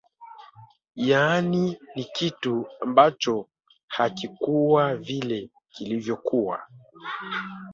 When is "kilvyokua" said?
5.69-6.63